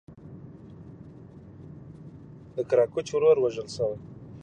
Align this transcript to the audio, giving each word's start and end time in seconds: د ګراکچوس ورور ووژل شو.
د 2.55 2.55
ګراکچوس 2.69 3.09
ورور 3.13 3.37
ووژل 3.39 3.67
شو. 3.75 3.89